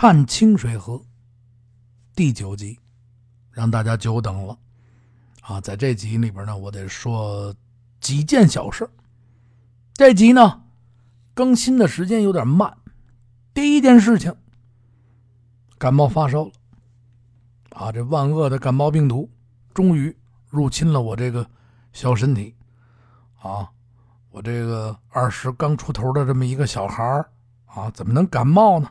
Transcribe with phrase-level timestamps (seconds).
[0.00, 0.94] 探清水河》
[2.14, 2.78] 第九集，
[3.50, 4.56] 让大家久等了
[5.40, 5.60] 啊！
[5.60, 7.52] 在这集里边呢，我得说
[7.98, 8.88] 几件小事。
[9.94, 10.62] 这集呢，
[11.34, 12.78] 更新的时间有点慢。
[13.52, 14.32] 第一件事情，
[15.78, 16.52] 感冒发烧了
[17.70, 17.90] 啊！
[17.90, 19.28] 这万恶的感冒病毒
[19.74, 20.16] 终于
[20.48, 21.44] 入侵了我这个
[21.92, 22.54] 小身体
[23.42, 23.68] 啊！
[24.30, 27.02] 我这个二十刚出头的这么一个小孩
[27.66, 28.88] 啊，怎么能感冒呢？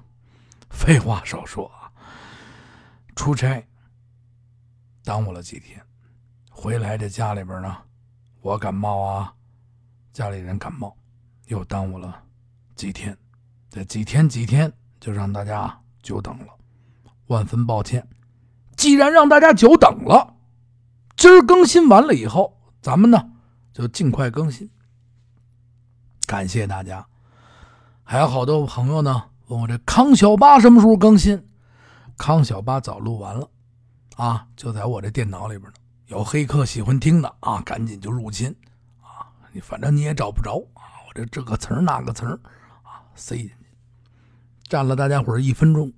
[0.69, 1.91] 废话少说啊，
[3.15, 3.65] 出差
[5.03, 5.81] 耽误了几天，
[6.49, 7.77] 回来这家里边呢，
[8.41, 9.33] 我感冒啊，
[10.13, 10.95] 家里人感冒，
[11.45, 12.23] 又耽误了
[12.75, 13.17] 几天，
[13.69, 16.47] 这几天几天就让大家久等了，
[17.27, 18.07] 万分抱歉。
[18.75, 20.35] 既然让大家久等了，
[21.15, 23.31] 今儿更新完了以后，咱们呢
[23.73, 24.69] 就尽快更新。
[26.27, 27.07] 感谢大家，
[28.03, 31.47] 还有好多朋友呢问我这康小八什么时候更新？
[32.17, 33.49] 康小八早录完了，
[34.15, 35.77] 啊，就在我这电脑里边呢。
[36.07, 38.53] 有黑客喜欢听的啊，赶紧就入侵
[39.01, 39.27] 啊！
[39.51, 42.39] 你反正你也找不着啊，我这这个词儿那个词儿
[42.83, 43.55] 啊，塞进去，
[44.67, 45.91] 占了大家伙一分钟。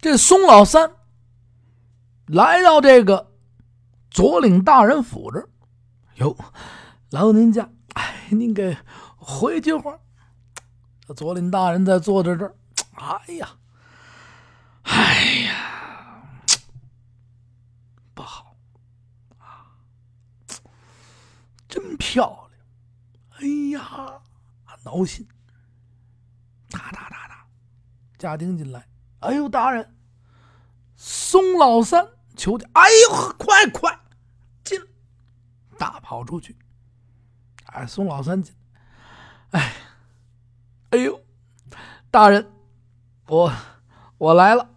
[0.00, 0.90] 这松老三
[2.26, 3.32] 来到这个
[4.10, 5.48] 左领大人府这儿，
[6.16, 6.36] 哟，
[7.10, 7.68] 老人家。
[7.94, 8.76] 哎，您给
[9.16, 9.98] 回句话。
[11.12, 12.54] 左林大人在坐在这儿，
[12.96, 13.48] 哎呀，
[14.82, 16.22] 哎呀，
[18.14, 18.54] 不好。
[19.38, 19.66] 啊！
[21.68, 23.46] 真漂亮，哎
[23.78, 24.20] 呀，
[24.84, 25.26] 挠心。
[26.70, 27.46] 哒哒哒哒，
[28.18, 28.88] 家丁进来，
[29.20, 29.94] 哎呦，大人，
[30.96, 32.68] 松老三求见。
[32.74, 33.98] 哎呦，快快。
[34.64, 34.80] 进，
[35.78, 36.56] 大跑出去。
[37.66, 38.54] 哎，松老三，进，
[39.50, 39.72] 哎
[40.98, 41.24] 呦，
[42.12, 42.52] 大人，
[43.26, 43.50] 我
[44.18, 44.68] 我来了，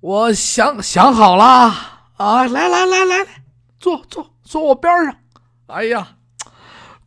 [0.00, 1.44] 我想想好了
[2.16, 3.44] 啊，来来来来来，
[3.78, 5.18] 坐坐坐我边上。
[5.66, 6.16] 哎呀，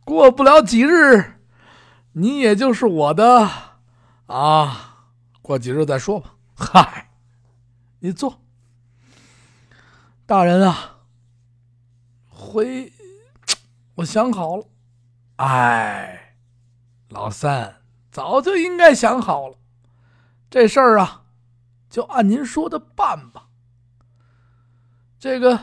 [0.04, 1.40] 过不了几日，
[2.12, 3.50] 你也就是我的
[4.26, 5.08] 啊，
[5.42, 6.34] 过几日再说吧。
[6.56, 7.10] 嗨，
[7.98, 8.40] 你坐，
[10.26, 10.98] 大人啊，
[12.30, 12.92] 回。
[13.96, 14.64] 我想好了，
[15.38, 16.36] 哎，
[17.08, 17.77] 老三
[18.18, 19.56] 早就应该想好了，
[20.50, 21.22] 这事儿啊，
[21.88, 23.46] 就按您说的办吧。
[25.20, 25.56] 这个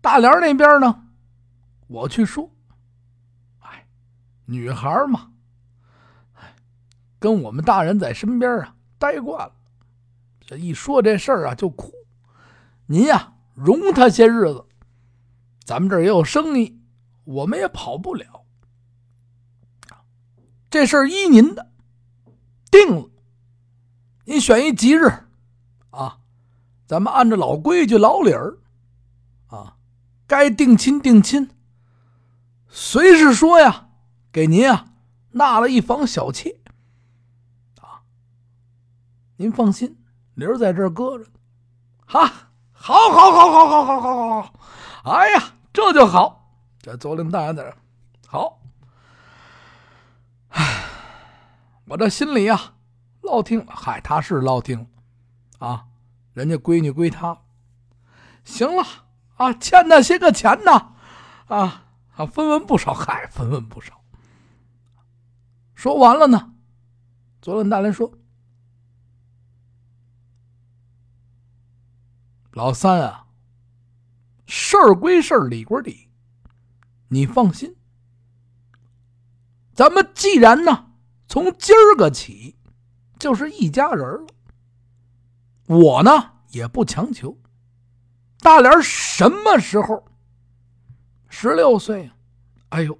[0.00, 1.04] 大连那边呢，
[1.86, 2.50] 我去说。
[3.60, 3.86] 哎，
[4.46, 5.30] 女孩嘛，
[6.34, 6.56] 哎，
[7.20, 9.52] 跟我们大人在身边啊，待惯了，
[10.40, 11.92] 这一说这事儿啊就哭。
[12.86, 14.66] 您呀，容他些日子，
[15.62, 16.82] 咱们这儿也有生意。
[17.22, 18.44] 我们也跑不了，
[20.70, 21.70] 这事儿依您的，
[22.70, 23.10] 定了。
[24.24, 25.04] 您选一吉日，
[25.90, 26.18] 啊，
[26.86, 28.58] 咱们按照老规矩、老理儿，
[29.48, 29.76] 啊，
[30.28, 31.50] 该定亲定亲。
[32.68, 33.88] 随时说呀，
[34.30, 34.86] 给您啊
[35.32, 36.60] 纳了一房小妾，
[37.80, 38.06] 啊，
[39.36, 39.98] 您放心，
[40.34, 41.26] 玲儿在这搁着。
[42.06, 44.60] 哈，好，好，好，好，好，好，好，好，好，
[45.02, 46.36] 哎呀，这就好。
[46.80, 47.76] 这左领大人在这
[48.28, 48.60] 好，
[50.48, 50.84] 唉，
[51.90, 52.74] 我这心里呀，
[53.20, 53.74] 落听了。
[53.74, 54.86] 嗨，他是落听，
[55.58, 55.88] 啊，
[56.34, 57.36] 人家闺女归他，
[58.44, 58.84] 行了
[59.34, 60.94] 啊，欠那些个钱呢，
[61.48, 61.84] 啊
[62.14, 64.04] 啊，分文不少，嗨，分文不少。
[65.74, 66.54] 说完了呢，
[67.42, 68.16] 左领大人说
[72.54, 73.26] ：“老三啊，
[74.46, 76.08] 事儿归事儿，理归理。”
[77.10, 77.74] 你放心，
[79.74, 80.89] 咱们既然呢，
[81.30, 82.56] 从今儿个起
[83.16, 84.26] 就是一家人了。
[85.68, 87.38] 我呢也不强求。
[88.40, 90.04] 大莲什么时候？
[91.28, 92.10] 十六岁。
[92.70, 92.98] 哎呦，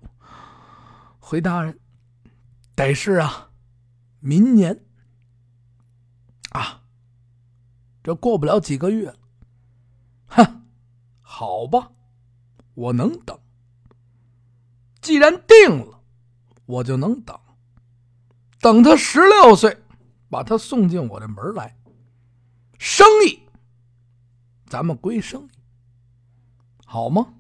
[1.19, 1.77] 回大人，
[2.77, 3.51] 得是啊，
[4.21, 4.81] 明年
[6.53, 6.83] 啊，
[8.01, 9.19] 这过不了几个月了。
[10.29, 10.69] 哼，
[11.21, 11.91] 好吧，
[12.75, 13.37] 我能等。
[15.01, 16.01] 既然定了，
[16.67, 17.37] 我就能等。
[18.61, 19.83] 等他十六岁，
[20.29, 21.77] 把他送进我的门来。
[22.79, 23.41] 生意，
[24.67, 25.51] 咱们归生意，
[26.85, 27.35] 好吗？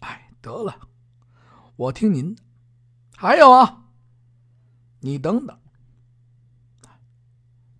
[0.00, 0.88] 哎，得了，
[1.76, 2.42] 我听您的。
[3.16, 3.84] 还有啊，
[5.00, 5.58] 你等等，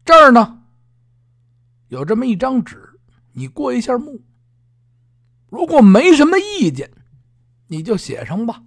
[0.05, 0.62] 这儿呢
[1.88, 3.00] 有这么一张纸，
[3.32, 4.23] 你过一下目。
[5.49, 6.90] 如果没什么意见，
[7.67, 8.62] 你就写上吧。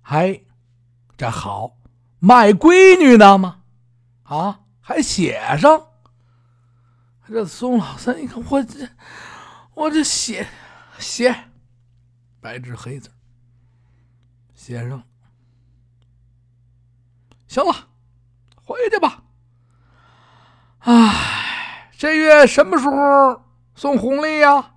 [0.00, 0.44] 嗨，
[1.16, 1.76] 这好
[2.24, 3.60] 卖闺女的吗？
[4.22, 5.88] 啊，还写上。
[7.28, 8.88] 这宋老三一看，我这
[9.74, 10.46] 我这写
[10.98, 11.34] 写
[12.40, 13.10] 白纸黑字
[14.54, 15.02] 写上，
[17.46, 17.88] 行了，
[18.64, 19.22] 回去吧。
[20.78, 23.44] 唉，这月什么时候
[23.74, 24.72] 送红利呀？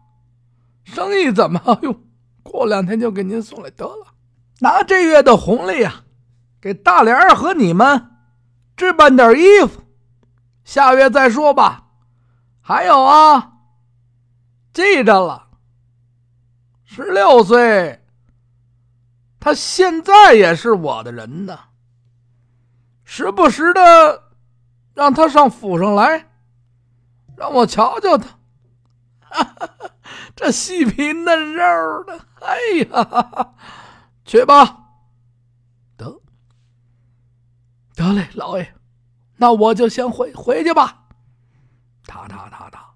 [0.83, 2.01] 生意怎么哟？
[2.43, 4.15] 过两天就给您送来得了。
[4.59, 6.03] 拿这月的红利呀，
[6.67, 8.17] 给大莲儿和你们
[8.75, 9.83] 置办点衣服，
[10.65, 11.85] 下月再说吧。
[12.59, 13.53] 还有啊，
[14.73, 15.47] 记着了，
[16.83, 18.03] 十六岁，
[19.39, 21.57] 他现在也是我的人呢。
[23.05, 24.23] 时不时的
[24.93, 26.29] 让他上府上来，
[27.37, 28.27] 让我瞧瞧他。
[30.35, 32.57] 这细皮嫩肉的，哎
[32.91, 33.53] 呀，
[34.25, 34.83] 去吧。
[35.95, 36.21] 得，
[37.97, 38.75] 得嘞，老爷，
[39.37, 41.07] 那我就先回回去吧。
[42.05, 42.93] 他他他他，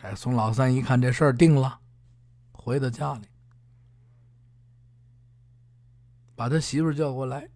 [0.00, 1.78] 哎，宋老三一看这事儿定了，
[2.50, 3.28] 回到家里，
[6.34, 7.48] 把他媳妇叫过来，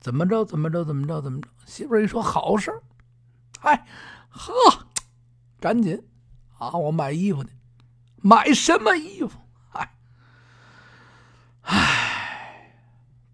[0.00, 0.46] 怎么着？
[0.46, 0.82] 怎么着？
[0.82, 1.20] 怎么着？
[1.20, 1.48] 怎么着？
[1.66, 2.82] 媳妇一说好事儿，
[3.60, 3.86] 哎，
[4.30, 4.52] 呵，
[5.60, 6.02] 赶紧
[6.58, 6.70] 啊！
[6.72, 7.50] 我买衣服去，
[8.16, 9.38] 买什么衣服？
[9.72, 9.94] 哎，
[11.62, 12.72] 哎，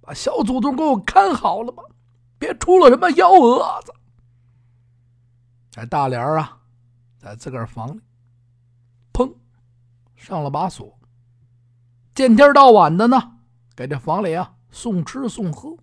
[0.00, 1.84] 把小祖宗给我看好了吧，
[2.38, 3.92] 别出了什么幺蛾子。
[5.70, 6.58] 在大莲啊，
[7.18, 8.00] 在自个儿房里，
[9.12, 9.34] 砰，
[10.14, 10.98] 上了把锁。
[12.14, 13.38] 见天到晚的呢，
[13.74, 15.76] 给这房里啊送吃送喝，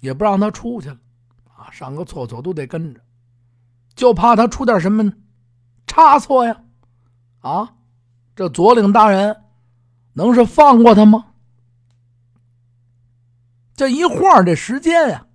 [0.00, 0.98] 也不让他出去了
[1.56, 3.00] 啊，上个厕所都得跟着，
[3.96, 5.12] 就怕他出点什么
[5.86, 6.62] 差错呀。
[7.40, 7.74] 啊，
[8.36, 9.42] 这左领大人
[10.12, 11.31] 能是放过他吗？
[13.74, 15.26] 这一晃这时间呀，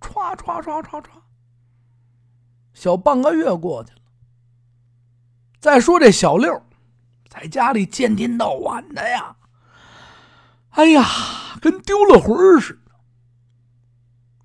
[0.00, 1.08] 唰唰唰唰唰。
[2.74, 3.98] 小半个月过去了。
[5.60, 6.62] 再说这小六，
[7.28, 9.36] 在家里见天到晚的呀，
[10.70, 11.04] 哎呀，
[11.60, 12.92] 跟丢了魂似的。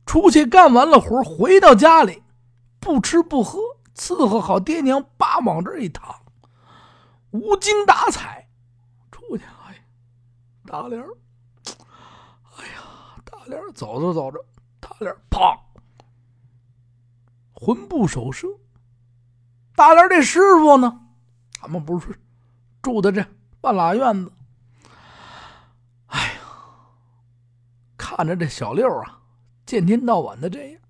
[0.06, 2.24] 出去干完了活，回到家里，
[2.80, 3.60] 不吃不喝，
[3.96, 6.24] 伺候好爹娘，叭往这一躺，
[7.32, 8.48] 无精打采。
[9.12, 9.86] 出去，哎，
[10.66, 11.04] 打铃
[13.44, 14.40] 大莲走着走着，
[14.80, 15.60] 大莲啪。
[17.52, 18.48] 魂不守舍，
[19.76, 21.02] 大莲这师傅呢？
[21.52, 22.18] 他们不是
[22.82, 23.26] 住的这
[23.60, 24.32] 半拉院子。
[26.06, 26.40] 哎呀，
[27.98, 29.20] 看着这小六啊，
[29.66, 30.82] 见天到晚的这样，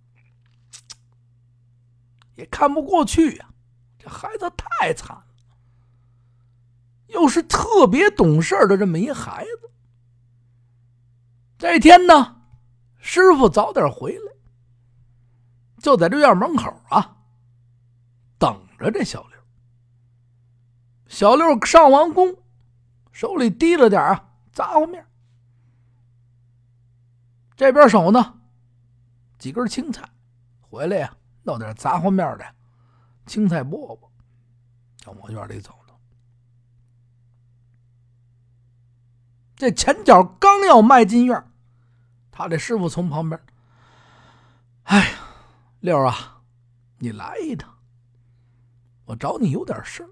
[2.36, 3.50] 也看不过去呀。
[3.98, 5.26] 这孩子太惨了，
[7.08, 9.72] 又是特别懂事的这么一孩子。
[11.58, 12.43] 这一天呢，
[13.06, 14.34] 师傅早点回来。
[15.80, 17.18] 就在这院门口啊，
[18.38, 19.38] 等着这小六。
[21.08, 22.38] 小六上完工，
[23.12, 25.06] 手里提了点啊杂货面。
[27.58, 28.40] 这边手呢，
[29.38, 30.10] 几根青菜，
[30.62, 32.56] 回来呀，弄点杂货面的
[33.26, 34.00] 青菜饽
[35.06, 35.94] 饽，往院里走呢。
[39.58, 41.53] 这前脚刚要迈进院，
[42.36, 43.40] 他这师傅从旁边，
[44.86, 45.20] 哎呀！
[45.82, 46.42] 六啊，
[46.98, 47.72] 你来一趟，
[49.06, 50.10] 我找你有点事儿。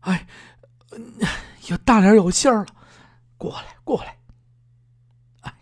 [0.00, 0.26] 哎，
[1.68, 2.74] 有大点有信儿了，
[3.36, 4.18] 过来过来。
[5.42, 5.54] 哎，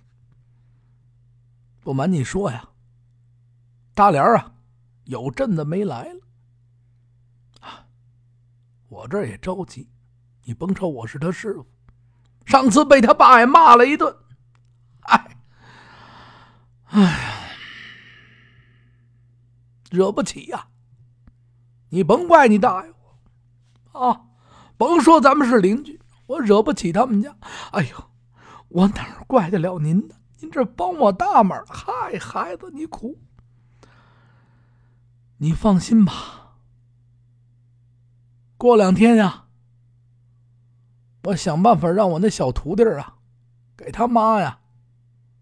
[1.80, 2.66] 不瞒你说呀，
[3.92, 4.52] 大莲啊，
[5.04, 6.20] 有阵子没来了。
[7.60, 7.84] 啊，
[8.88, 9.90] 我这也着急，
[10.44, 11.66] 你甭瞅我是他师傅，
[12.46, 14.16] 上次被他爸也骂了一顿。
[16.90, 17.50] 哎，
[19.90, 20.68] 惹不起呀！
[21.90, 22.92] 你甭怪你大爷
[23.92, 24.22] 我啊！
[24.76, 27.36] 甭说咱们是邻居，我惹不起他们家。
[27.72, 28.10] 哎呦，
[28.68, 30.14] 我哪怪得了您呢？
[30.40, 33.18] 您这帮我大忙，嗨，孩子，你哭。
[35.38, 36.58] 你放心吧，
[38.56, 39.46] 过两天呀，
[41.24, 43.16] 我想办法让我那小徒弟啊，
[43.76, 44.60] 给他妈呀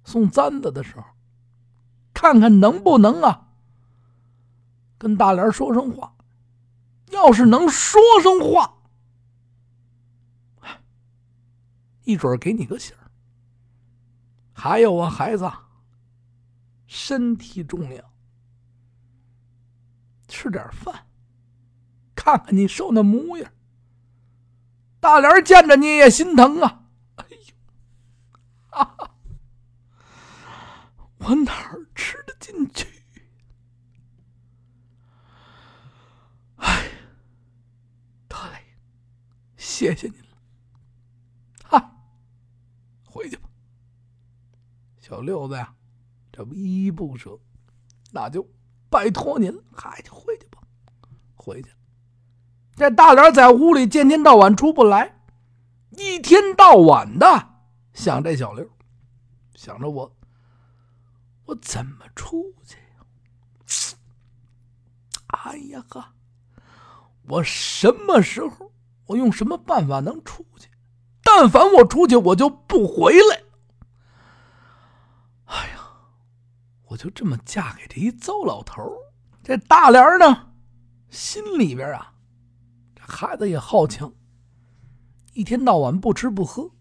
[0.05, 1.05] 送簪子的时候，
[2.17, 3.49] 看看能不能啊。
[4.97, 6.17] 跟大莲说声话，
[7.11, 8.79] 要是能说声话，
[12.05, 13.11] 一准给你个信儿。
[14.55, 15.53] 还有啊，孩子，
[16.87, 18.03] 身体重要，
[20.27, 21.07] 吃点饭，
[22.15, 23.53] 看看你瘦那模样。
[24.99, 26.85] 大莲见着你也心疼啊！
[27.17, 28.97] 哎呦，啊，
[31.27, 32.87] 我哪儿吃得进去？
[36.55, 36.89] 哎，
[38.29, 38.63] 得嘞，
[39.57, 40.29] 谢谢您了。
[41.65, 41.91] 嗨，
[43.05, 43.49] 回去吧。
[45.01, 45.75] 小六子呀，
[46.31, 47.37] 这不依依不舍，
[48.13, 48.49] 那就
[48.89, 49.61] 拜托您了。
[49.75, 50.63] 嗨，就回去吧，
[51.35, 51.71] 回去。
[52.77, 55.19] 这大脸在屋里见天到晚出不来，
[55.91, 57.65] 一天到晚的
[57.95, 58.71] 想这小六，
[59.57, 60.16] 想着我。
[61.47, 63.07] 我怎么出去呀？
[65.27, 66.13] 哎呀呵，
[67.29, 68.73] 我什么时候，
[69.07, 70.69] 我用什么办法能出去？
[71.23, 73.43] 但凡我出去，我就不回来。
[75.47, 75.81] 哎呀，
[76.87, 78.83] 我就这么嫁给这一糟老头
[79.43, 80.53] 这大莲呢，
[81.11, 82.15] 心里边啊，
[82.95, 84.13] 这孩子也好强，
[85.33, 86.73] 一天到晚不吃不喝。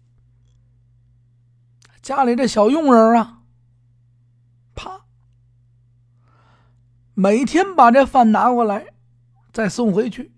[2.02, 3.42] 家里这小佣人啊，
[4.76, 5.06] 啪，
[7.18, 8.92] 每天把这饭拿过来，
[9.50, 10.34] 再送回去，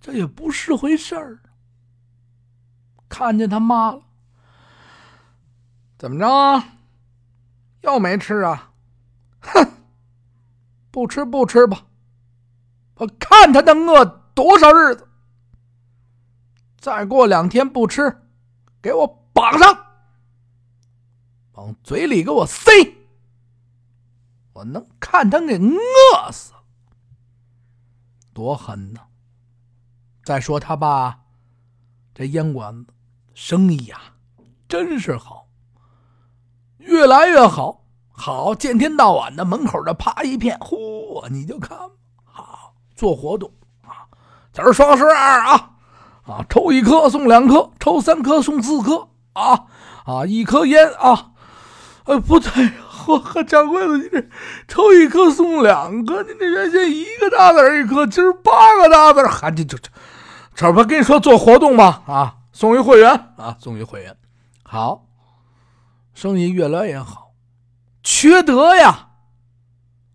[0.00, 1.42] 这也不是回事儿。
[3.06, 4.00] 看见他妈了。
[5.98, 6.78] 怎么着啊？
[7.82, 8.72] 又没吃啊？
[9.40, 9.62] 哼！
[10.90, 11.84] 不吃不吃吧，
[12.94, 14.02] 我看他能饿
[14.34, 15.06] 多少日子。
[16.78, 18.22] 再过两天不吃，
[18.80, 19.86] 给我绑上，
[21.52, 22.72] 往嘴里给我塞，
[24.52, 26.52] 我能看他给饿死，
[28.34, 29.00] 多狠呐！
[30.24, 31.20] 再说他爸
[32.14, 32.92] 这烟馆子
[33.34, 33.98] 生意呀，
[34.68, 35.48] 真是好。
[36.78, 41.78] 越来越好，好，见天到晚的门口的啪一片，嚯，你就看，
[42.24, 43.50] 好做活动。
[43.82, 44.06] 啊，
[44.52, 45.76] 今儿双十二啊，
[46.24, 49.08] 啊，抽一颗送两颗，抽三颗送四颗。
[49.32, 49.66] 啊
[50.04, 51.32] 啊，一颗烟啊，
[52.04, 54.28] 呃，不对，呵呵，掌柜的，你这
[54.68, 59.90] 抽一颗送两颗，你这原先一个大子一颗，今儿八个大子，还这这这，
[60.54, 62.02] 这不跟你说做活动吗？
[62.06, 64.16] 啊，送一会员啊，送一会员，
[64.62, 65.06] 好。
[66.14, 67.32] 生意越来越好，
[68.02, 69.08] 缺德呀！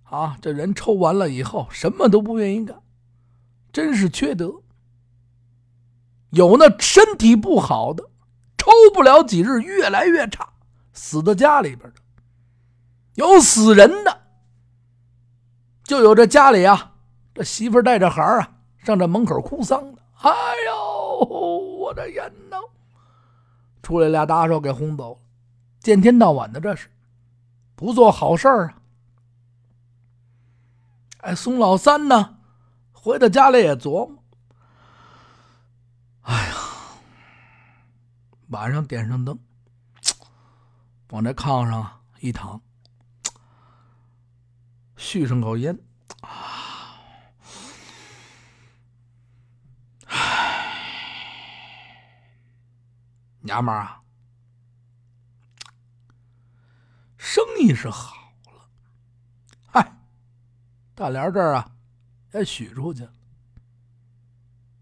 [0.03, 2.77] 啊，这人抽完了以后，什么都不愿意干，
[3.73, 4.61] 真是缺德。
[6.29, 8.03] 有那身体不好的，
[8.59, 10.47] 抽不了几日，越来越差，
[10.93, 11.99] 死在家里边的；
[13.17, 14.21] 有死人的，
[15.83, 16.93] 就有这家里啊，
[17.33, 20.01] 这媳妇带着孩啊，上这门口哭丧的。
[20.21, 20.31] 哎
[20.67, 21.25] 呦，
[21.79, 22.57] 我的眼呐！
[23.81, 25.19] 出来俩打手给轰走了。
[25.79, 26.91] 见天到晚的，这是
[27.75, 28.81] 不做好事啊！
[31.21, 32.37] 哎，宋老三呢，
[32.91, 34.23] 回到家里也琢磨：
[36.21, 36.55] 哎呀，
[38.49, 39.39] 晚上点上灯，
[41.09, 42.61] 往这炕上一躺，
[44.97, 45.77] 续上口烟，
[46.21, 47.31] 唉，
[53.41, 54.01] 娘们儿啊！
[57.17, 58.69] 生意是好了，
[59.67, 59.97] 嗨，
[60.95, 61.71] 大莲这儿啊
[62.33, 63.13] 也许出去了。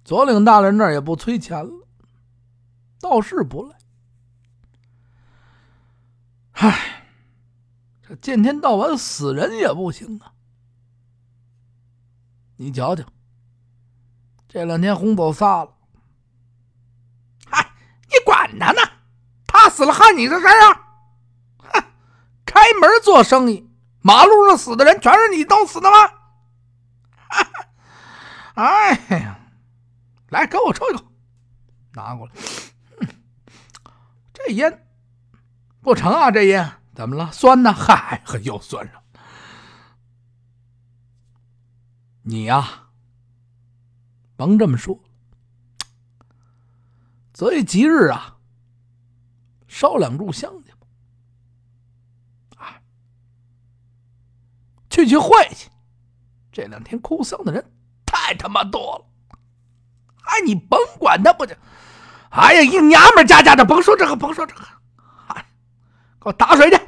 [0.04, 1.88] 左领大人那儿也不催钱了，
[3.00, 3.78] 倒是不赖。
[6.54, 6.95] 唉，
[8.08, 10.34] 这见天到晚死人也不行啊！
[12.58, 13.04] 你瞧瞧，
[14.48, 15.74] 这两天轰走仨了。
[17.48, 17.72] 嗨，
[18.10, 18.82] 你管他呢，
[19.48, 20.82] 他死了害你的事啊！
[22.46, 23.68] 开门做生意，
[24.02, 26.08] 马路上死的人全是你弄死的吗？
[27.28, 27.44] 哈
[28.54, 29.40] 哈哎呀，
[30.30, 31.04] 来给我抽一口，
[31.94, 32.34] 拿过来。
[34.32, 34.88] 这烟
[35.82, 36.30] 不成啊！
[36.30, 37.30] 这烟怎么了？
[37.34, 37.74] 酸呢？
[37.74, 39.04] 嗨，又酸上。
[42.22, 42.88] 你呀，
[44.38, 44.98] 甭这么说。
[47.34, 48.38] 择一吉日啊，
[49.68, 50.78] 烧两炷香去吧。
[54.90, 55.70] 去去晦气，
[56.54, 57.74] 这两天哭丧的人
[58.06, 59.06] 太他妈多了。
[60.24, 61.54] 哎，你甭管他不就？
[62.30, 64.62] 哎呀，一娘们家家的，甭说这个，甭说这个。
[66.26, 66.80] 我打水去。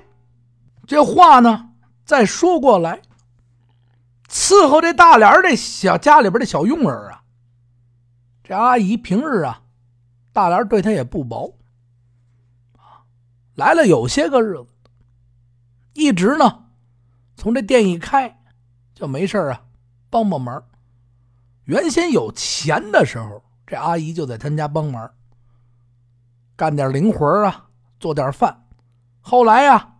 [0.88, 1.70] 这话呢，
[2.06, 3.01] 再说过来，
[4.27, 7.22] 伺候这大莲这小家里边的小佣人啊，
[8.44, 9.62] 这阿姨平日啊，
[10.34, 11.56] 大莲对她也不薄
[13.53, 14.67] 来了有些个日子，
[15.94, 16.65] 一直呢。
[17.36, 18.41] 从这店一开，
[18.96, 19.62] 就没事啊，
[20.10, 20.63] 帮帮忙。
[21.65, 25.12] 原先有钱的时候，这阿姨就在他家帮忙，
[26.56, 27.67] 干点零活啊，
[28.00, 28.67] 做点饭。
[29.27, 29.96] 后来呀，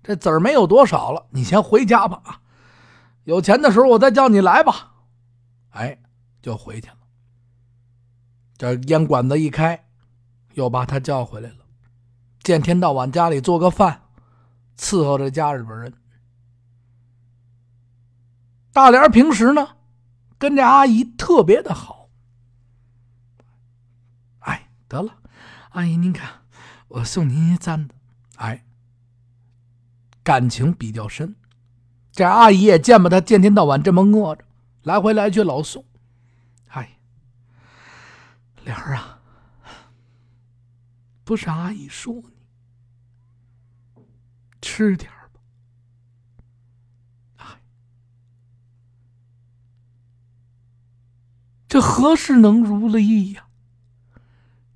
[0.00, 2.40] 这子儿没有多少了，你先回家吧啊。
[3.24, 4.94] 有钱的时候我再叫你来吧。
[5.70, 5.98] 哎，
[6.40, 6.96] 就回去了。
[8.56, 9.88] 这烟馆子一开，
[10.54, 11.64] 又把他叫回来了，
[12.44, 14.02] 见天到晚家里做个饭，
[14.78, 15.92] 伺候着家里边人。
[18.72, 19.66] 大莲平时呢，
[20.38, 22.08] 跟这阿姨特别的好。
[24.38, 25.16] 哎，得了，
[25.70, 26.42] 阿姨您看，
[26.86, 27.94] 我送您一簪子。
[28.40, 28.64] 哎，
[30.22, 31.36] 感情比较深。
[32.10, 34.44] 这阿姨也见不他见天到晚这么饿着，
[34.82, 35.84] 来回来去老送。
[36.68, 36.98] 哎，
[38.64, 39.20] 莲儿啊，
[41.22, 44.02] 不是阿姨说你，
[44.62, 45.40] 吃点吧。
[47.36, 47.60] 哎，
[51.68, 53.44] 这何时能如了意呀？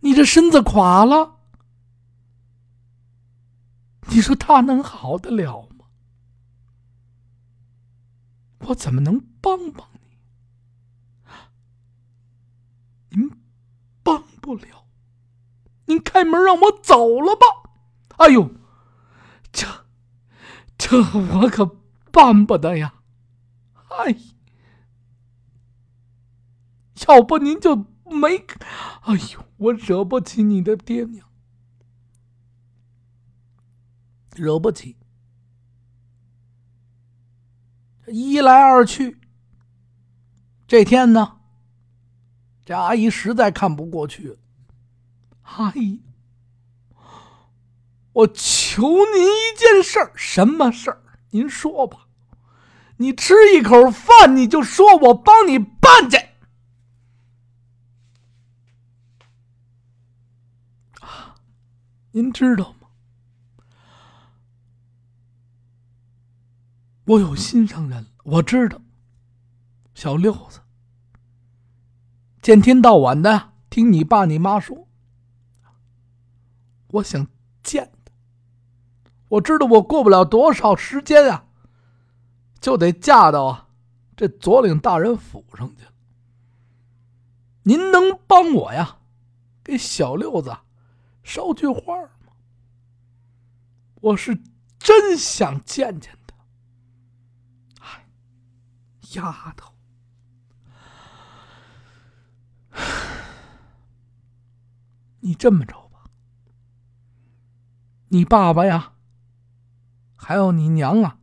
[0.01, 1.39] 你这身子垮了，
[4.09, 5.87] 你说他能好得了吗？
[8.67, 10.19] 我怎么能帮帮你？
[13.11, 13.31] 您
[14.03, 14.87] 帮不了，
[15.87, 17.45] 您开门让我走了吧。
[18.17, 18.51] 哎呦，
[19.53, 19.87] 这
[20.79, 21.77] 这我可
[22.11, 22.95] 办不得呀！
[23.91, 24.17] 哎，
[27.07, 28.47] 要不您就没……
[29.03, 31.29] 哎呦，我惹不起你的爹娘，
[34.35, 34.97] 惹不起。
[38.07, 39.19] 一来二去，
[40.67, 41.39] 这天呢，
[42.65, 44.37] 这阿姨实在看不过去了。
[45.43, 46.03] 阿姨，
[48.13, 51.03] 我求您一件事儿，什么事儿？
[51.31, 52.09] 您说吧。
[52.99, 56.17] 你吃一口饭，你就说我帮你办去。
[61.01, 61.35] 啊，
[62.13, 62.84] 您知道吗？
[67.07, 68.81] 我有心上人，我知道。
[69.95, 70.61] 小六子，
[72.43, 74.89] 见天到晚的听你爸你妈说，
[76.89, 77.27] 我想
[77.63, 78.13] 见他。
[79.29, 81.47] 我知道我过不了多少时间啊，
[82.61, 83.69] 就得嫁到啊
[84.17, 85.85] 这左领大人府上去。
[87.63, 88.99] 您能帮我呀，
[89.63, 90.57] 给小六子
[91.23, 92.33] 捎句话吗？
[94.01, 94.43] 我是
[94.79, 96.19] 真想见见。
[99.15, 99.73] 丫头，
[105.21, 106.11] 你这么着吧，
[108.09, 108.95] 你爸爸呀，
[110.17, 111.19] 还有你娘啊，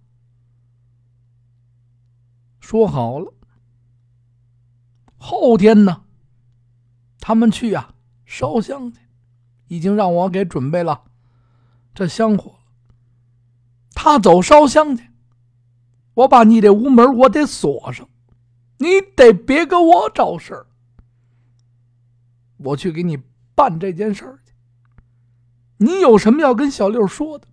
[2.59, 3.33] 说好了，
[5.17, 6.05] 后天呢，
[7.19, 7.93] 他们去啊
[8.25, 8.99] 烧香去，
[9.67, 11.03] 已经让我给准备了
[11.93, 12.59] 这香火。
[13.93, 15.10] 他走烧香去。
[16.13, 18.07] 我把你的屋门我得锁上，
[18.77, 20.67] 你得别给我找事儿。
[22.57, 23.17] 我去给你
[23.55, 24.53] 办这件事儿去。
[25.77, 27.47] 你有什么要跟小六说的？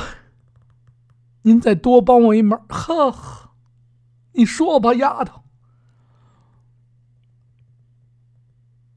[1.42, 3.50] 您再多帮我一忙，呵呵，
[4.32, 5.42] 你说吧，丫头。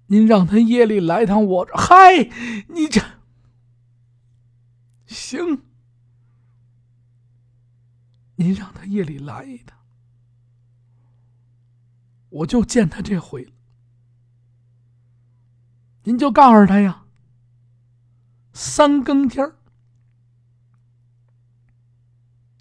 [0.07, 2.29] 您让他夜里来趟我这，嗨，
[2.69, 3.01] 你这。
[5.27, 5.61] 行，
[8.37, 9.77] 您让他夜里来一趟，
[12.29, 13.51] 我就见他这回了。
[16.03, 17.03] 您就告诉他呀，
[18.53, 19.57] 三更天儿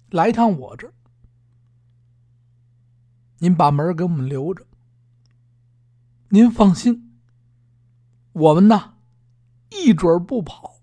[0.09, 0.93] 来一趟我这儿，
[3.37, 4.67] 您把门给我们留着。
[6.31, 7.17] 您放心，
[8.33, 8.95] 我们呐，
[9.69, 10.76] 一准不跑。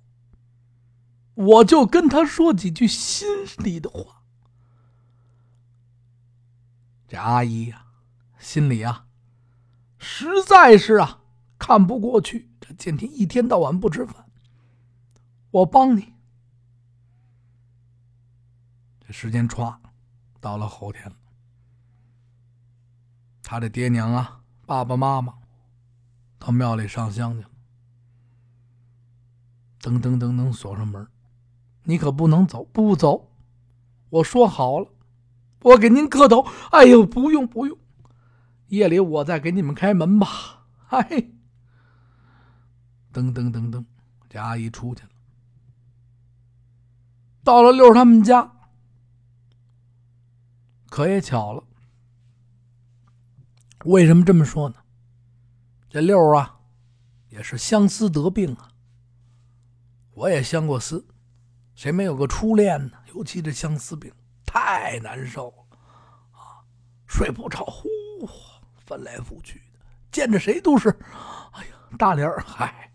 [1.35, 3.27] 我就跟他说几句心
[3.59, 4.23] 里的话。
[7.07, 7.87] 这阿姨呀，
[8.39, 9.07] 心里啊，
[9.99, 11.21] 实在是啊，
[11.59, 12.51] 看不过去。
[12.61, 14.31] 这建天一天到晚不吃饭，
[15.51, 16.15] 我帮你。
[19.07, 19.79] 这时间歘，
[20.41, 21.17] 到了后天了。
[23.43, 25.35] 他的爹娘啊，爸爸妈妈，
[26.39, 27.51] 到庙里上香去了。
[29.81, 31.07] 噔噔噔噔，锁上门。
[31.85, 33.31] 你可不能走，不走！
[34.11, 34.89] 我说好了，
[35.63, 36.47] 我给您磕头。
[36.71, 37.77] 哎呦，不用不用，
[38.69, 40.67] 夜里我再给你们开门吧。
[40.87, 41.03] 嗨，
[43.13, 43.85] 噔噔噔噔，
[44.29, 45.11] 这阿姨出去了。
[47.43, 48.53] 到了六他们家，
[50.89, 51.65] 可也巧了。
[53.85, 54.77] 为什么这么说呢？
[55.91, 56.61] 这六啊，
[57.29, 58.73] 也是相思得病啊。
[60.13, 61.07] 我也相过思。
[61.85, 62.97] 谁没有个初恋呢？
[63.15, 64.11] 尤其这相思病
[64.47, 65.79] 太难受了。
[66.33, 66.65] 啊，
[67.07, 67.87] 睡不着，呼
[68.87, 70.89] 翻来覆去的，见着谁都是，
[71.53, 72.91] 哎呀，大脸儿，嗨，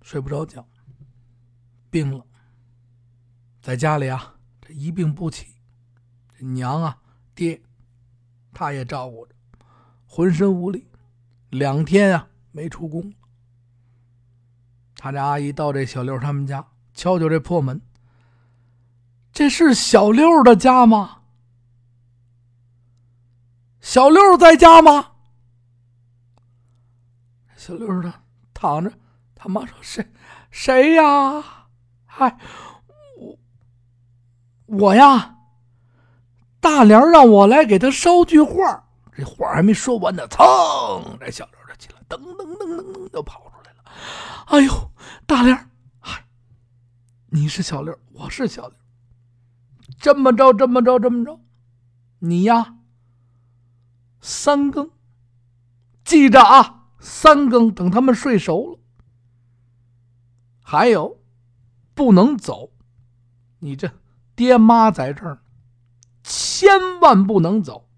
[0.00, 0.64] 睡不着觉，
[1.90, 2.24] 病了，
[3.60, 5.56] 在家里啊，这一病不起，
[6.38, 6.96] 这娘啊，
[7.34, 7.60] 爹，
[8.52, 9.34] 他也照顾着，
[10.06, 10.86] 浑身无力，
[11.50, 13.12] 两天啊没出宫。
[15.04, 17.78] 他这阿姨到这小六他们家，敲敲这破门。
[19.34, 21.18] 这是小六的家吗？
[23.82, 25.10] 小六在家吗？
[27.54, 28.14] 小六呢，
[28.54, 28.90] 躺着。
[29.34, 30.08] 他妈说：“谁
[30.50, 31.66] 谁呀？
[32.06, 32.38] 嗨，
[33.18, 33.36] 我
[34.64, 35.36] 我呀，
[36.60, 38.88] 大梁让我来给他捎句话。
[39.14, 43.43] 这话还没说完呢，噌，这小六就起来，噔噔噔噔噔就跑。
[44.46, 44.92] 哎呦，
[45.26, 46.26] 大莲嗨，
[47.28, 48.76] 你是小六，我是小六。
[49.98, 51.40] 这么着，这么着，这么着，
[52.18, 52.76] 你呀，
[54.20, 54.90] 三更，
[56.04, 58.78] 记着啊，三更等他们睡熟了。
[60.62, 61.20] 还有，
[61.94, 62.72] 不能走，
[63.58, 63.90] 你这
[64.34, 65.42] 爹妈在这儿，
[66.22, 67.88] 千万不能走，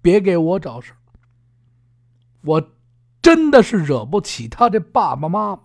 [0.00, 0.94] 别给我找事
[2.42, 2.70] 我
[3.22, 5.62] 真的是惹不起他这爸爸妈妈，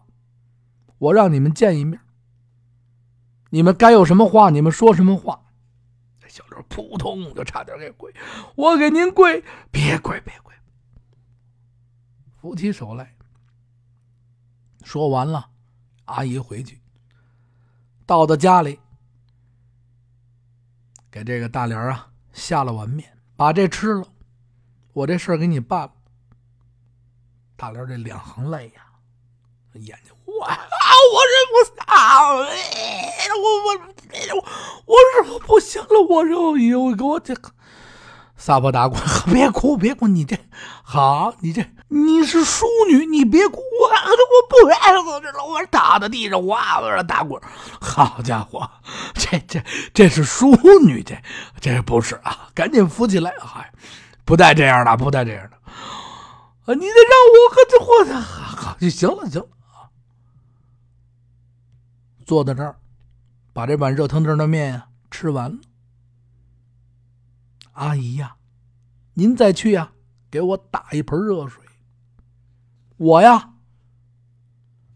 [0.99, 1.99] 我让你们见一面。
[3.49, 5.41] 你们该有什么话，你们说什么话。
[6.19, 8.13] 这小刘扑通就差点给跪，
[8.55, 10.53] 我给您跪，别跪，别跪。
[12.39, 13.15] 扶起手来，
[14.83, 15.49] 说完了。
[16.05, 16.79] 阿姨回去，
[18.05, 18.79] 到了家里，
[21.11, 24.07] 给这个大莲啊下了碗面，把这吃了。
[24.93, 25.93] 我这事儿给你办了。
[27.57, 28.83] 大刘这两行泪呀，
[29.73, 30.59] 眼睛我啊，
[31.11, 32.45] 我忍不啊，我我
[34.85, 34.93] 我
[35.25, 37.35] 我我不行了，我这哎呦，给我这。
[38.37, 39.01] 撒泼打滚，
[39.33, 40.07] 别哭，别哭！
[40.07, 40.37] 你这
[40.83, 43.57] 好，你这你是淑女，你别哭！
[43.57, 47.41] 我我不爱死这了，我打在地上哇哇打滚。
[47.81, 48.69] 好家伙，
[49.15, 49.59] 这这
[49.91, 51.17] 这是淑女，这
[51.59, 52.49] 这不是啊！
[52.53, 53.73] 赶紧扶起来，嗨，
[54.23, 55.57] 不带这样的，不带这样的
[56.67, 56.73] 啊！
[56.73, 57.87] 你得让我和这货
[58.21, 59.91] 好就行了，行了！
[62.25, 62.77] 坐在这儿，
[63.53, 65.59] 把这碗热腾腾的面呀吃完了。
[67.71, 68.35] 阿姨呀，
[69.13, 69.93] 您再去呀，
[70.29, 71.63] 给我打一盆热水。
[72.97, 73.53] 我呀，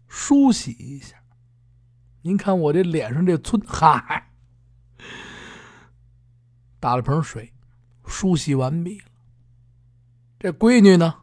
[0.06, 1.16] 梳洗一下。
[2.20, 4.30] 您看我这脸上这皴，嗨，
[6.78, 7.54] 打了盆水，
[8.04, 9.06] 梳洗完毕了。
[10.38, 11.21] 这闺女呢，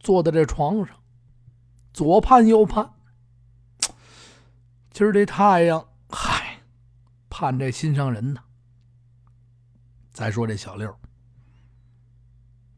[0.00, 0.96] 坐在这床上，
[1.92, 2.90] 左盼右盼。
[4.90, 6.58] 今儿这太阳，嗨，
[7.28, 8.40] 盼这心上人呢。
[10.12, 10.94] 再说这小六，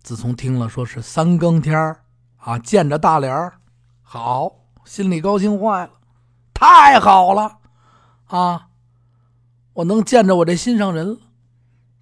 [0.03, 2.05] 自从听了说是三更天儿
[2.37, 3.61] 啊，见着大莲儿，
[4.03, 5.93] 好，心里高兴坏了，
[6.53, 7.61] 太好了
[8.27, 8.69] 啊！
[9.75, 11.19] 我能见着我这心上人了。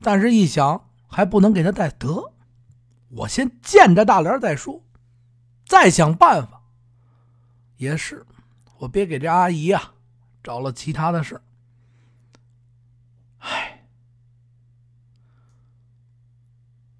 [0.02, 2.32] 但是，一想还不能给他带得，
[3.10, 4.82] 我先见着大莲再说，
[5.70, 6.60] 再想办法。
[7.76, 8.26] 也是，
[8.78, 9.94] 我别给这阿姨啊
[10.42, 11.40] 找了其他的事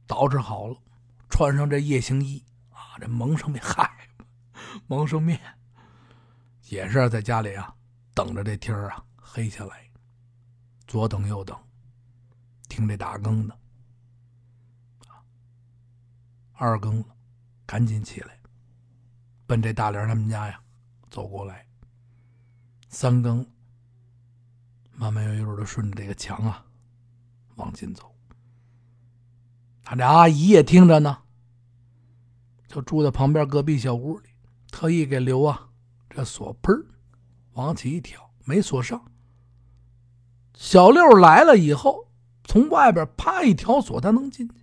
[0.07, 0.81] 捯饬好了，
[1.29, 4.09] 穿上这夜行衣啊，这蒙上面，嗨，
[4.87, 5.41] 蒙上面，
[6.69, 7.75] 也是在家里啊，
[8.15, 9.91] 等着这天啊黑下来，
[10.87, 11.59] 左等右等，
[12.69, 13.59] 听这打更的，
[16.53, 17.17] 二更了，
[17.67, 18.40] 赶紧起来，
[19.51, 20.61] 奔这大莲他们家呀
[21.11, 21.67] 走过来。
[22.89, 23.45] 三更，
[24.93, 26.65] 慢慢悠悠的顺着这个墙啊
[27.57, 28.15] 往进走。
[29.83, 31.23] 他这阿姨也听着呢，
[32.69, 34.29] 就住在旁边隔壁小屋里，
[34.71, 35.71] 特意给留啊
[36.09, 36.87] 这锁，砰
[37.55, 39.05] 往起一挑，没锁上。
[40.55, 42.09] 小六来了以后，
[42.45, 44.55] 从外边啪一挑锁，他能进去。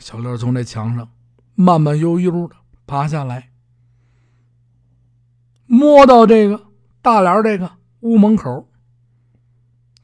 [0.00, 1.08] 小六从这墙上
[1.56, 2.54] 慢慢悠悠的
[2.86, 3.50] 爬下来，
[5.66, 6.66] 摸到这个
[7.02, 8.68] 大帘这个屋门口，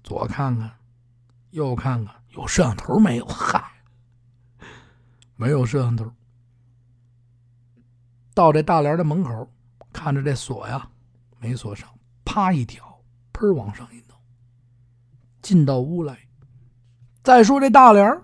[0.03, 0.79] 左看看，
[1.51, 2.15] 右看看。
[2.31, 3.27] 有摄像头没有？
[3.27, 3.63] 嗨，
[5.37, 6.11] 没有摄像头。
[8.33, 9.53] 到这大帘的门口，
[9.93, 10.89] 看着这锁呀，
[11.39, 11.87] 没锁上，
[12.25, 13.03] 啪一挑，
[13.35, 14.17] 砰往上一弄，
[15.43, 16.19] 进到屋来。
[17.23, 18.23] 再说这大帘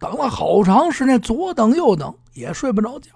[0.00, 3.12] 等了好长时间，左等右等，也睡不着觉。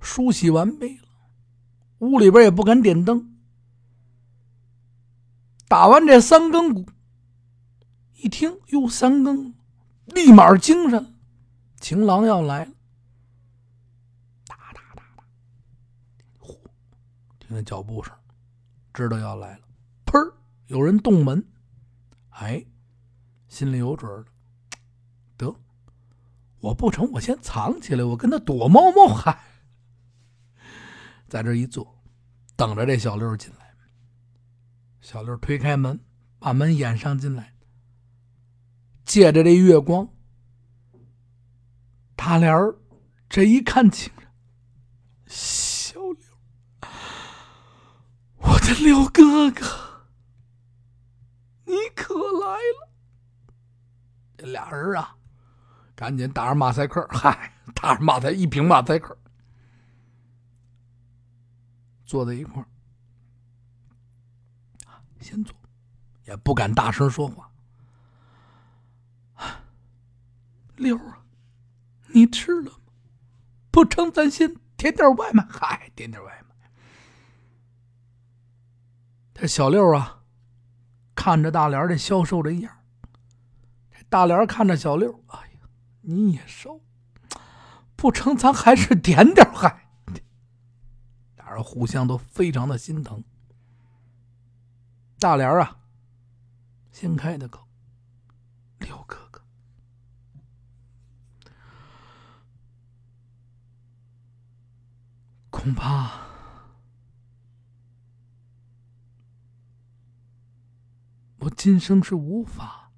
[0.00, 1.08] 梳洗完毕了，
[1.98, 3.36] 屋里边也不敢点灯。
[5.68, 6.84] 打完这三更鼓。
[8.16, 9.54] 一听哟三更，
[10.06, 11.14] 立马精神，
[11.78, 12.72] 情郎要来了。
[14.48, 15.22] 哒哒哒哒，
[16.40, 16.58] 呼，
[17.38, 18.12] 听见脚步声，
[18.92, 19.60] 知道要来了。
[20.04, 20.32] 砰，
[20.66, 21.46] 有人动门，
[22.30, 22.66] 哎，
[23.48, 24.24] 心里有准了。
[26.60, 29.06] 我不成，我先藏起来，我跟他躲猫猫。
[29.14, 29.38] 嗨，
[31.28, 32.02] 在这一坐，
[32.56, 33.74] 等着这小六进来。
[35.00, 36.00] 小六推开门，
[36.38, 37.54] 把门掩上进来。
[39.04, 40.08] 借着这月光，
[42.14, 42.76] 大莲儿
[43.28, 44.22] 这一看清了，
[45.26, 46.18] 小六，
[48.36, 50.10] 我的六哥哥，
[51.64, 52.90] 你可来了！
[54.36, 55.16] 这俩人啊，
[55.98, 59.18] 赶紧打上马赛克，嗨，打上马赛一瓶马赛克，
[62.06, 62.66] 坐在一块儿，
[65.18, 65.52] 先坐，
[66.24, 67.50] 也不敢大声说话。
[70.76, 71.18] 六啊，
[72.06, 72.78] 你吃了吗？
[73.72, 75.44] 不成，咱先点点外卖。
[75.50, 76.70] 嗨，点点外卖。
[79.34, 80.22] 这小六啊，
[81.16, 82.72] 看着大莲这消瘦的样
[83.90, 85.47] 这大莲看着小六，哎，
[86.10, 86.80] 你也瘦，
[87.94, 89.90] 不成，咱还是点点嗨。
[91.36, 93.22] 俩人互相都非常的心疼。
[95.18, 95.80] 大莲啊，
[96.90, 97.68] 先开的口，
[98.78, 99.18] 六哥。
[105.50, 106.26] 恐怕
[111.40, 112.92] 我今生是无法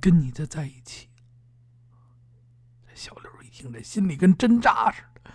[0.00, 1.11] 跟你再在一起。
[3.52, 5.30] 听，着心里跟针扎似的。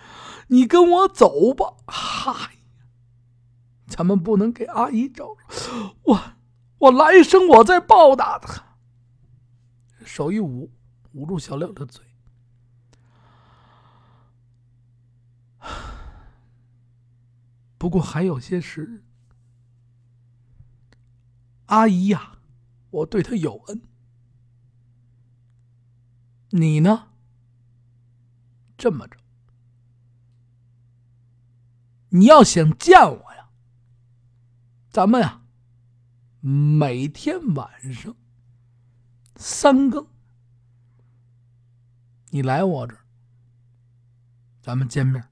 [0.48, 2.58] 你跟我走吧，嗨，
[3.86, 5.96] 咱们不能给阿姨找着。
[6.04, 6.20] 我
[6.80, 8.80] 我来生我再报答他。
[10.04, 10.74] 手一捂，
[11.12, 12.04] 捂住小六的嘴。
[17.78, 19.04] 不过还有些事，
[21.68, 22.40] 阿姨呀，
[22.90, 23.82] 我对她有恩。
[26.50, 27.10] 你呢？
[28.78, 29.18] 这么着，
[32.10, 33.50] 你要想见我呀，
[34.90, 35.42] 咱们呀，
[36.42, 38.16] 每天晚上
[39.36, 40.08] 三更，
[42.30, 43.02] 你来我这儿，
[44.62, 45.28] 咱们见面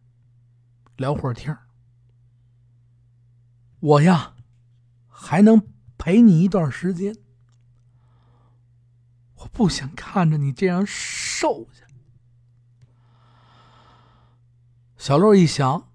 [0.98, 1.56] 聊会儿天
[3.80, 4.34] 我呀，
[5.08, 5.62] 还能
[6.00, 7.16] 陪你一段时间。
[9.36, 11.85] 我不想看着你这样瘦下。
[15.06, 15.88] 小六一想，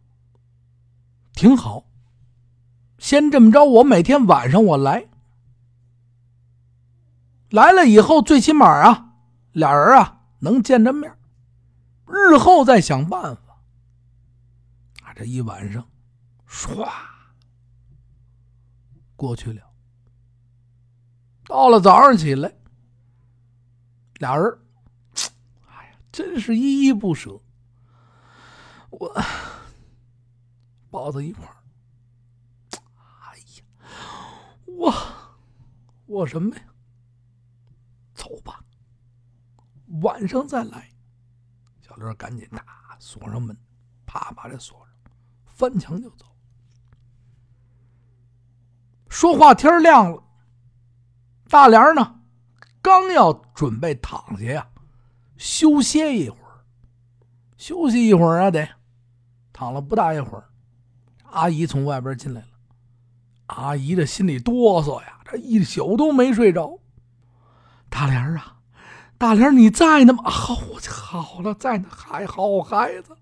[1.32, 1.84] 挺好。
[2.96, 5.08] 先这么着，我每天晚上我来，
[7.50, 9.14] 来了以后，最起码啊，
[9.50, 11.12] 俩人啊能见着面。
[12.06, 13.60] 日后再想办法。
[15.02, 15.84] 啊，这一晚上，
[16.48, 16.88] 唰。
[19.16, 19.72] 过去了，
[21.46, 22.54] 到了早上起来，
[24.20, 24.56] 俩人，
[25.66, 27.40] 哎呀，真是依依不舍。
[29.00, 29.10] 我
[30.92, 31.56] 抱在一块儿，
[33.22, 33.64] 哎呀，
[34.66, 34.94] 我
[36.04, 36.62] 我什么呀？
[38.12, 38.62] 走吧，
[40.02, 40.90] 晚上再来。
[41.80, 43.56] 小刘赶紧打锁上门，
[44.04, 44.94] 啪把这锁上，
[45.46, 46.26] 翻墙就走。
[49.08, 50.22] 说话天亮了，
[51.48, 52.20] 大莲呢，
[52.82, 54.70] 刚要准备躺下呀，
[55.38, 56.66] 休歇一会儿，
[57.56, 58.68] 休息一会儿啊，得
[59.60, 60.44] 躺了不大一会儿，
[61.32, 62.46] 阿姨从外边进来了，
[63.48, 66.78] 阿姨这心里哆嗦呀，这一宿都没睡着。
[67.90, 68.56] 大莲啊，
[69.18, 70.24] 大莲你在呢吗？
[70.30, 70.54] 好，
[71.20, 73.14] 好了，在呢，还好孩子。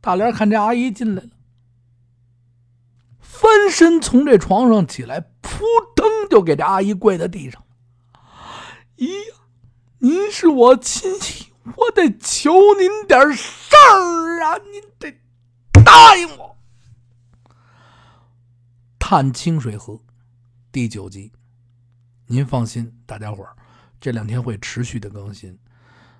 [0.00, 1.28] 大莲看这阿姨进来了。
[3.20, 7.62] 翻身从这床上起来，扑腾就给这阿姨跪在地上。
[8.96, 9.36] 咦呀，
[9.98, 14.58] 您是我亲戚，我得求您点事儿啊！
[14.58, 15.20] 您得
[15.84, 16.56] 答应我。
[18.98, 19.94] 《探清水河》
[20.72, 21.32] 第九集，
[22.26, 23.56] 您放心，大家伙儿，
[24.00, 25.56] 这两天会持续的更新。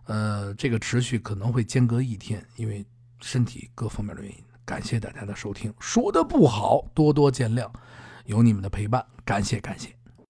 [0.04, 2.84] 呃，这个持续可能会间隔一天，因为
[3.20, 4.44] 身体各方面的原因。
[4.64, 7.68] 感谢大家的收听，说的不好，多多见谅。
[8.26, 10.01] 有你们的陪伴，感谢感谢。